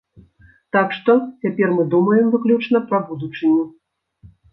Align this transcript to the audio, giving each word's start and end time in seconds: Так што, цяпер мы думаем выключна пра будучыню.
Так 0.77 0.93
што, 0.99 1.13
цяпер 1.45 1.69
мы 1.79 1.85
думаем 1.95 2.31
выключна 2.37 2.81
пра 2.89 3.03
будучыню. 3.11 3.61